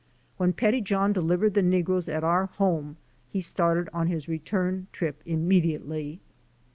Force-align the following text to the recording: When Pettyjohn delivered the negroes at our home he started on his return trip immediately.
When 0.37 0.51
Pettyjohn 0.53 1.13
delivered 1.13 1.53
the 1.53 1.61
negroes 1.61 2.09
at 2.09 2.23
our 2.23 2.47
home 2.47 2.97
he 3.29 3.39
started 3.39 3.87
on 3.93 4.07
his 4.07 4.27
return 4.27 4.87
trip 4.91 5.21
immediately. 5.27 6.19